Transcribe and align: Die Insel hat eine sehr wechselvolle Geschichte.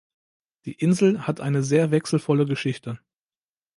Die 0.65 0.71
Insel 0.71 1.27
hat 1.27 1.41
eine 1.41 1.61
sehr 1.61 1.91
wechselvolle 1.91 2.47
Geschichte. 2.47 2.99